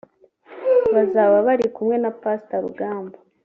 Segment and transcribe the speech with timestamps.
[0.93, 3.17] bazaba bari kumwe na Pastor Rugamba